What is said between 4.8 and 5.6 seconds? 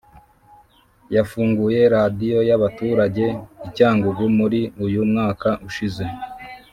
uyu mwaka